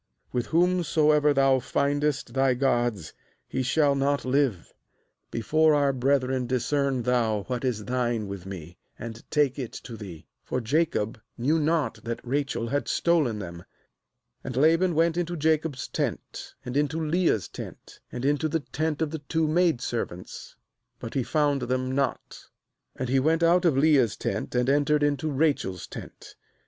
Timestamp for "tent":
15.87-16.55, 17.47-17.99, 18.61-19.03, 24.17-24.55, 25.85-26.33